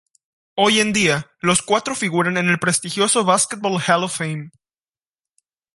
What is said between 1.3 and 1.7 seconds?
los